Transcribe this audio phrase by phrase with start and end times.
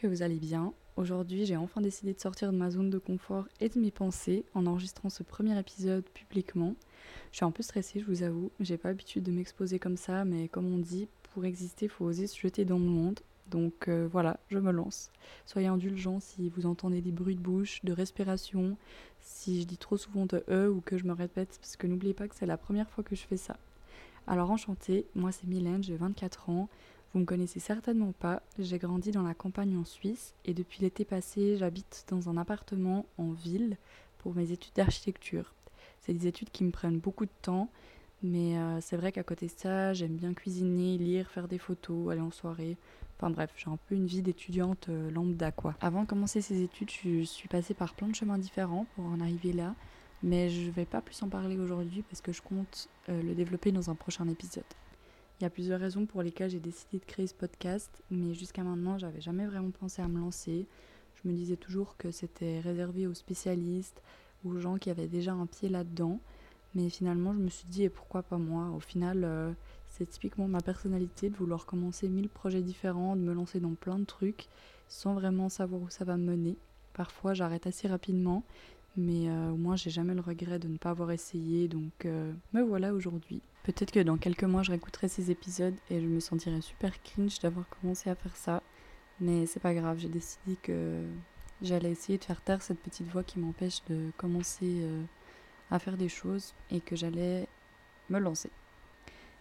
[0.00, 0.72] que vous allez bien.
[0.96, 4.44] Aujourd'hui, j'ai enfin décidé de sortir de ma zone de confort et de mes pensées
[4.54, 6.74] en enregistrant ce premier épisode publiquement.
[7.30, 8.50] Je suis un peu stressée, je vous avoue.
[8.60, 12.26] J'ai pas l'habitude de m'exposer comme ça, mais comme on dit, pour exister, faut oser
[12.26, 13.20] se jeter dans le monde.
[13.50, 15.10] Donc euh, voilà, je me lance.
[15.44, 18.78] Soyez indulgents si vous entendez des bruits de bouche, de respiration,
[19.20, 22.14] si je dis trop souvent de E ou que je me répète, parce que n'oubliez
[22.14, 23.58] pas que c'est la première fois que je fais ça.
[24.26, 26.68] Alors enchantée, moi c'est Mylène, j'ai 24 ans.
[27.12, 31.04] Vous me connaissez certainement pas, j'ai grandi dans la campagne en Suisse et depuis l'été
[31.04, 33.76] passé, j'habite dans un appartement en ville
[34.18, 35.52] pour mes études d'architecture.
[36.00, 37.68] C'est des études qui me prennent beaucoup de temps,
[38.22, 42.12] mais euh, c'est vrai qu'à côté de ça, j'aime bien cuisiner, lire, faire des photos,
[42.12, 42.76] aller en soirée.
[43.18, 45.74] Enfin bref, j'ai un peu une vie d'étudiante euh, lambda quoi.
[45.80, 49.18] Avant de commencer ces études, je suis passée par plein de chemins différents pour en
[49.20, 49.74] arriver là,
[50.22, 53.72] mais je vais pas plus en parler aujourd'hui parce que je compte euh, le développer
[53.72, 54.62] dans un prochain épisode.
[55.40, 58.62] Il y a plusieurs raisons pour lesquelles j'ai décidé de créer ce podcast, mais jusqu'à
[58.62, 60.66] maintenant, j'avais jamais vraiment pensé à me lancer.
[61.14, 64.02] Je me disais toujours que c'était réservé aux spécialistes,
[64.44, 66.20] aux gens qui avaient déjà un pied là-dedans.
[66.74, 68.68] Mais finalement, je me suis dit, et pourquoi pas moi?
[68.76, 69.50] Au final, euh,
[69.86, 73.98] c'est typiquement ma personnalité de vouloir commencer mille projets différents, de me lancer dans plein
[73.98, 74.46] de trucs,
[74.88, 76.58] sans vraiment savoir où ça va me mener.
[76.92, 78.42] Parfois, j'arrête assez rapidement,
[78.94, 82.30] mais euh, au moins, j'ai jamais le regret de ne pas avoir essayé, donc euh,
[82.52, 83.40] me voilà aujourd'hui.
[83.62, 87.38] Peut-être que dans quelques mois, je réécouterai ces épisodes et je me sentirai super cringe
[87.40, 88.62] d'avoir commencé à faire ça.
[89.20, 91.04] Mais c'est pas grave, j'ai décidé que
[91.60, 95.02] j'allais essayer de faire taire cette petite voix qui m'empêche de commencer euh,
[95.70, 97.46] à faire des choses et que j'allais
[98.08, 98.50] me lancer.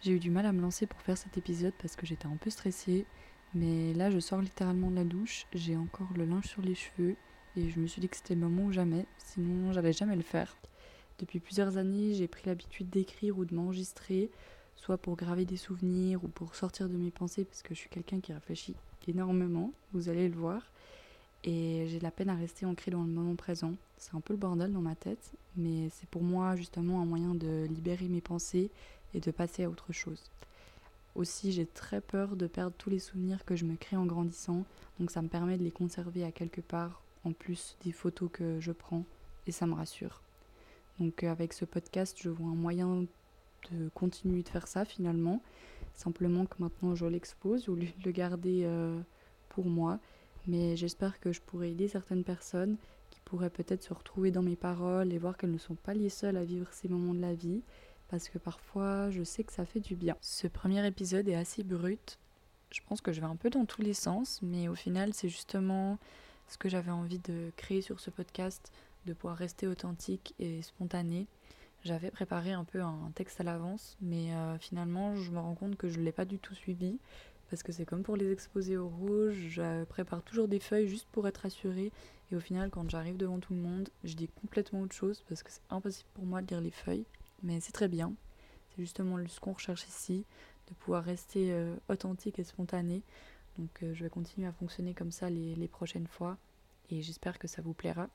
[0.00, 2.36] J'ai eu du mal à me lancer pour faire cet épisode parce que j'étais un
[2.36, 3.06] peu stressée.
[3.54, 7.16] Mais là, je sors littéralement de la douche, j'ai encore le linge sur les cheveux
[7.56, 10.22] et je me suis dit que c'était le moment ou jamais, sinon j'allais jamais le
[10.22, 10.56] faire.
[11.18, 14.30] Depuis plusieurs années, j'ai pris l'habitude d'écrire ou de m'enregistrer,
[14.76, 17.88] soit pour graver des souvenirs ou pour sortir de mes pensées, parce que je suis
[17.88, 18.74] quelqu'un qui réfléchit
[19.06, 20.62] énormément, vous allez le voir.
[21.44, 23.74] Et j'ai la peine à rester ancré dans le moment présent.
[23.98, 27.34] C'est un peu le bordel dans ma tête, mais c'est pour moi justement un moyen
[27.34, 28.70] de libérer mes pensées
[29.12, 30.30] et de passer à autre chose.
[31.14, 34.64] Aussi, j'ai très peur de perdre tous les souvenirs que je me crée en grandissant,
[34.98, 38.58] donc ça me permet de les conserver à quelque part, en plus des photos que
[38.58, 39.04] je prends,
[39.46, 40.23] et ça me rassure.
[41.00, 43.06] Donc euh, avec ce podcast, je vois un moyen
[43.72, 45.40] de continuer de faire ça finalement.
[45.94, 48.98] Simplement que maintenant je l'expose au lieu de le garder euh,
[49.48, 49.98] pour moi.
[50.46, 52.76] Mais j'espère que je pourrai aider certaines personnes
[53.10, 56.10] qui pourraient peut-être se retrouver dans mes paroles et voir qu'elles ne sont pas les
[56.10, 57.62] seules à vivre ces moments de la vie.
[58.08, 60.16] Parce que parfois, je sais que ça fait du bien.
[60.20, 62.18] Ce premier épisode est assez brut.
[62.70, 65.28] Je pense que je vais un peu dans tous les sens, mais au final, c'est
[65.28, 65.98] justement
[66.48, 68.72] ce que j'avais envie de créer sur ce podcast
[69.06, 71.26] de pouvoir rester authentique et spontané.
[71.84, 75.76] J'avais préparé un peu un texte à l'avance, mais euh, finalement je me rends compte
[75.76, 76.98] que je ne l'ai pas du tout suivi,
[77.50, 81.06] parce que c'est comme pour les exposés au rouge, je prépare toujours des feuilles juste
[81.12, 81.92] pour être assurée,
[82.32, 85.42] et au final quand j'arrive devant tout le monde, je dis complètement autre chose, parce
[85.42, 87.04] que c'est impossible pour moi de lire les feuilles,
[87.42, 88.14] mais c'est très bien.
[88.70, 90.24] C'est justement ce qu'on recherche ici,
[90.68, 93.02] de pouvoir rester euh, authentique et spontané.
[93.58, 96.38] Donc euh, je vais continuer à fonctionner comme ça les prochaines fois,
[96.90, 98.08] et j'espère que ça vous plaira.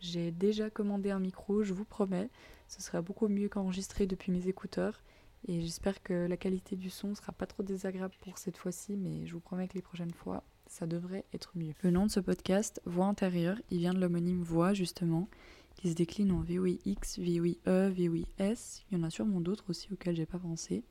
[0.00, 2.28] J'ai déjà commandé un micro, je vous promets.
[2.68, 5.02] Ce sera beaucoup mieux qu'enregistré depuis mes écouteurs.
[5.48, 9.26] Et j'espère que la qualité du son sera pas trop désagréable pour cette fois-ci, mais
[9.26, 11.72] je vous promets que les prochaines fois, ça devrait être mieux.
[11.82, 15.28] Le nom de ce podcast, Voix intérieure, il vient de l'homonyme Voix justement,
[15.76, 18.82] qui se décline en VOIX, VOIE, VOIS.
[18.90, 20.84] Il y en a sûrement d'autres aussi auxquels j'ai pas pensé.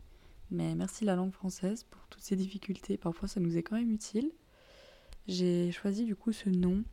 [0.51, 2.97] Mais merci la langue française pour toutes ces difficultés.
[2.97, 4.31] Parfois, ça nous est quand même utile.
[5.27, 6.83] J'ai choisi du coup ce nom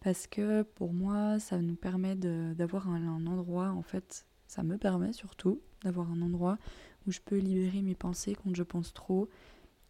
[0.00, 5.12] parce que pour moi, ça nous permet d'avoir un, endroit, en fait, ça me permet
[5.12, 6.58] surtout d'avoir un endroit
[7.06, 9.28] où je peux libérer mes pensées quand je pense trop,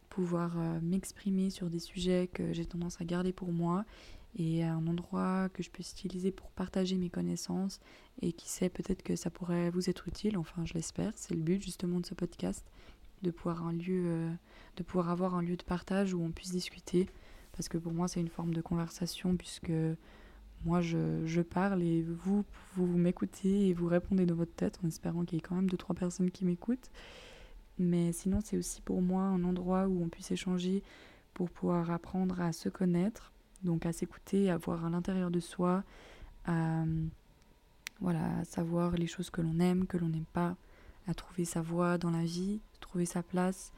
[0.09, 3.85] pouvoir euh, m'exprimer sur des sujets que j'ai tendance à garder pour moi,
[4.37, 7.81] et un endroit que je peux utiliser pour partager mes connaissances,
[8.21, 11.41] et qui sait peut-être que ça pourrait vous être utile, enfin je l'espère, c'est le
[11.41, 12.65] but justement de ce podcast,
[13.23, 14.33] de pouvoir, un lieu, euh,
[14.77, 17.09] de pouvoir avoir un lieu de partage où on puisse discuter
[17.61, 19.71] parce que pour moi c'est une forme de conversation puisque
[20.65, 22.43] moi je, parle et vous,
[22.75, 25.69] vous m'écoutez et vous répondez dans votre tête en espérant qu'il y ait quand même
[25.69, 26.91] deux trois personnes qui m'écoutent.
[27.79, 30.83] Mais sinon c'est aussi pour moi un endroit où on puisse échanger
[31.35, 33.31] pour pouvoir apprendre à se connaître,
[33.63, 35.85] donc à s'écouter, à voir à l'intérieur de soi,
[36.47, 36.85] à
[38.01, 40.57] voilà, savoir les choses que l'on aime, que l'on n'aime pas,
[41.07, 43.71] à trouver sa voie dans la vie, trouver sa place,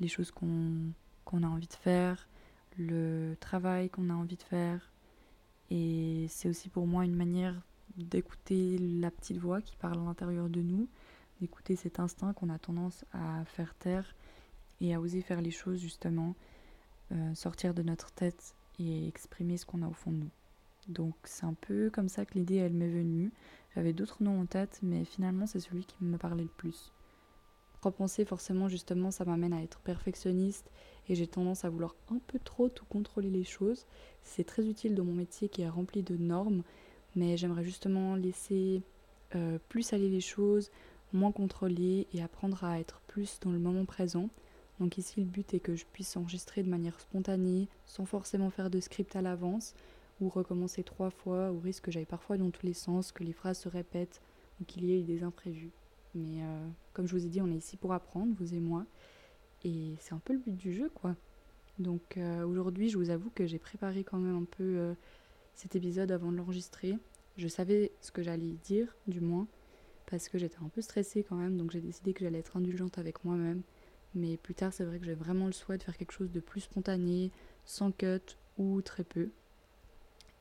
[0.00, 0.92] les choses qu'on
[1.32, 2.28] a envie de faire,
[2.78, 4.92] le travail qu'on a envie de faire.
[5.70, 7.60] Et c'est aussi pour moi une manière
[7.96, 10.88] d'écouter la petite voix qui parle à l'intérieur de nous,
[11.40, 14.14] d'écouter cet instinct qu'on a tendance à faire taire
[14.80, 16.34] et à oser faire les choses justement,
[17.12, 20.30] euh, sortir de notre tête et exprimer ce qu'on a au fond de nous.
[20.88, 23.32] Donc c'est un peu comme ça que l'idée elle m'est venue.
[23.74, 26.92] J'avais d'autres noms en tête, mais finalement c'est celui qui me parlait le plus.
[27.82, 30.70] Repenser forcément justement ça m'amène à être perfectionniste
[31.08, 33.86] et j'ai tendance à vouloir un peu trop tout contrôler les choses.
[34.22, 36.62] C'est très utile dans mon métier qui est rempli de normes,
[37.16, 38.82] mais j'aimerais justement laisser
[39.34, 40.70] euh, plus aller les choses,
[41.12, 44.28] moins contrôler et apprendre à être plus dans le moment présent.
[44.80, 48.70] Donc ici le but est que je puisse enregistrer de manière spontanée, sans forcément faire
[48.70, 49.74] de script à l'avance,
[50.20, 53.32] ou recommencer trois fois, au risque que j'aille parfois dans tous les sens, que les
[53.32, 54.20] phrases se répètent,
[54.60, 55.72] ou qu'il y ait des imprévus.
[56.14, 58.84] Mais euh, comme je vous ai dit, on est ici pour apprendre, vous et moi,
[59.64, 61.16] et c'est un peu le but du jeu, quoi.
[61.78, 64.94] Donc euh, aujourd'hui, je vous avoue que j'ai préparé quand même un peu euh,
[65.54, 66.98] cet épisode avant de l'enregistrer.
[67.36, 69.46] Je savais ce que j'allais dire, du moins,
[70.06, 72.98] parce que j'étais un peu stressée quand même, donc j'ai décidé que j'allais être indulgente
[72.98, 73.62] avec moi-même.
[74.14, 76.40] Mais plus tard, c'est vrai que j'ai vraiment le souhait de faire quelque chose de
[76.40, 77.30] plus spontané,
[77.64, 78.20] sans cut
[78.58, 79.30] ou très peu.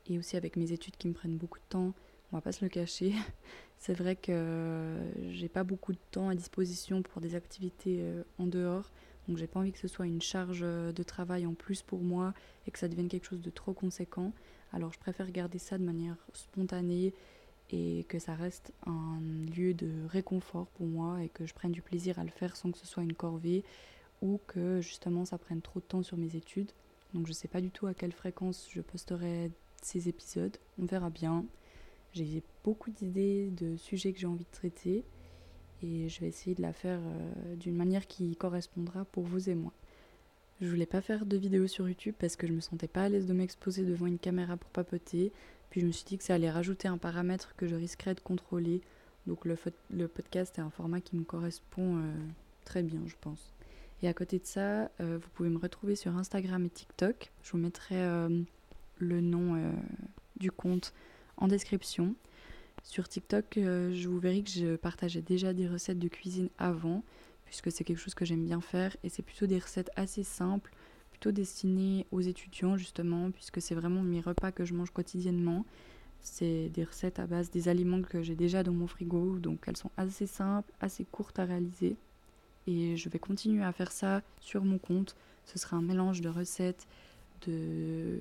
[0.08, 1.94] Et aussi avec mes études qui me prennent beaucoup de temps,
[2.32, 3.14] on va pas se le cacher.
[3.78, 4.98] c'est vrai que
[5.30, 8.92] j'ai pas beaucoup de temps à disposition pour des activités euh, en dehors.
[9.28, 12.34] Donc j'ai pas envie que ce soit une charge de travail en plus pour moi
[12.68, 14.34] et que ça devienne quelque chose de trop conséquent.
[14.74, 17.14] Alors je préfère garder ça de manière spontanée
[17.70, 19.20] et que ça reste un
[19.56, 22.72] lieu de réconfort pour moi et que je prenne du plaisir à le faire sans
[22.72, 23.64] que ce soit une corvée
[24.22, 26.72] ou que justement ça prenne trop de temps sur mes études.
[27.14, 29.52] Donc je sais pas du tout à quelle fréquence je posterai
[29.82, 31.46] ces épisodes, on verra bien.
[32.14, 35.04] J'ai beaucoup d'idées de sujets que j'ai envie de traiter
[35.84, 39.56] et je vais essayer de la faire euh, d'une manière qui correspondra pour vous et
[39.56, 39.74] moi.
[40.62, 43.10] Je voulais pas faire de vidéo sur YouTube parce que je me sentais pas à
[43.10, 45.32] l'aise de m'exposer devant une caméra pour papoter.
[45.70, 48.20] Puis je me suis dit que ça allait rajouter un paramètre que je risquerais de
[48.20, 48.82] contrôler.
[49.26, 49.56] Donc le,
[49.90, 52.14] le podcast est un format qui me correspond euh,
[52.64, 53.54] très bien, je pense.
[54.04, 57.32] Et à côté de ça, euh, vous pouvez me retrouver sur Instagram et TikTok.
[57.42, 57.96] Je vous mettrai
[58.98, 59.74] le nom
[60.38, 60.94] du compte
[61.38, 62.16] en description.
[62.84, 67.04] Sur TikTok, euh, je vous verrai que je partageais déjà des recettes de cuisine avant,
[67.46, 70.72] puisque c'est quelque chose que j'aime bien faire, et c'est plutôt des recettes assez simples,
[71.12, 75.66] plutôt destinées aux étudiants justement, puisque c'est vraiment mes repas que je mange quotidiennement.
[76.20, 79.78] C'est des recettes à base des aliments que j'ai déjà dans mon frigo, donc elles
[79.78, 81.96] sont assez simples, assez courtes à réaliser.
[82.68, 85.16] Et je vais continuer à faire ça sur mon compte.
[85.46, 86.88] Ce sera un mélange de recettes,
[87.48, 88.20] de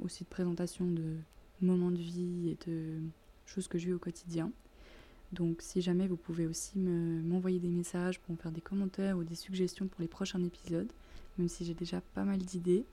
[0.00, 1.16] aussi de présentation de
[1.60, 3.00] moments de vie et de
[3.46, 4.50] choses que je vis au quotidien.
[5.32, 9.24] Donc si jamais vous pouvez aussi m'envoyer des messages pour me faire des commentaires ou
[9.24, 10.92] des suggestions pour les prochains épisodes,
[11.38, 12.84] même si j'ai déjà pas mal d'idées.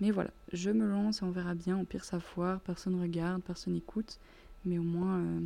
[0.00, 1.80] Mais voilà, je me lance et on verra bien.
[1.80, 4.18] Au pire, ça foire, personne regarde, personne écoute.
[4.64, 5.40] Mais au moins, euh,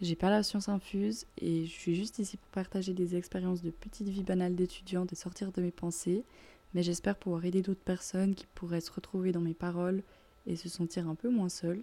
[0.00, 3.70] j'ai pas la science infuse et je suis juste ici pour partager des expériences de
[3.70, 6.24] petite vie banale d'étudiante et sortir de mes pensées.
[6.74, 10.02] Mais j'espère pouvoir aider d'autres personnes qui pourraient se retrouver dans mes paroles
[10.46, 11.80] et se sentir un peu moins seul.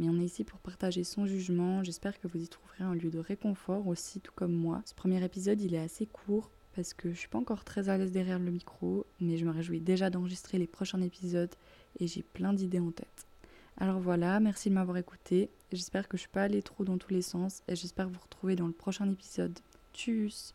[0.00, 1.84] Mais on est ici pour partager son jugement.
[1.84, 4.80] J'espère que vous y trouverez un lieu de réconfort aussi, tout comme moi.
[4.86, 7.98] Ce premier épisode, il est assez court parce que je suis pas encore très à
[7.98, 11.54] l'aise derrière le micro, mais je me réjouis déjà d'enregistrer les prochains épisodes
[11.98, 13.26] et j'ai plein d'idées en tête.
[13.76, 15.50] Alors voilà, merci de m'avoir écouté.
[15.70, 18.56] J'espère que je suis pas allée trop dans tous les sens et j'espère vous retrouver
[18.56, 19.58] dans le prochain épisode.
[19.92, 20.54] Tchuss